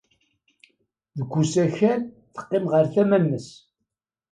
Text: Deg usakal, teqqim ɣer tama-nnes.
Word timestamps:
Deg 1.17 1.31
usakal, 1.41 1.99
teqqim 2.33 2.65
ɣer 2.71 2.85
tama-nnes. 2.93 3.47